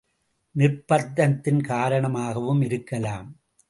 [0.55, 3.29] நிர்பந்தத்தின் காரணமாகவும் இருக்கலாம்.